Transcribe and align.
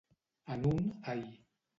En 0.55 0.63
un 0.71 0.89
ai. 1.13 1.21